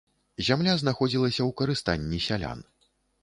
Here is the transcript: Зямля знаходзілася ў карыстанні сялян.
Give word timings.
Зямля 0.45 0.73
знаходзілася 0.83 1.41
ў 1.49 1.55
карыстанні 1.61 2.19
сялян. 2.29 2.65